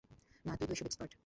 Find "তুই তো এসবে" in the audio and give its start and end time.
0.57-0.87